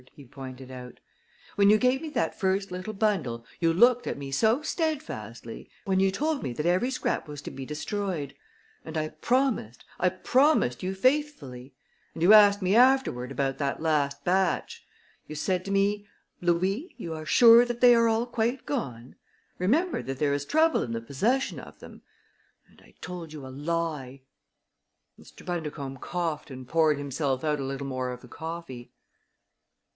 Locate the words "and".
8.83-8.97, 12.15-12.23, 22.67-22.81, 26.49-26.67